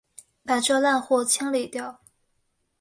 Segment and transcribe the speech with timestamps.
[0.43, 2.01] 把这烂货清理掉！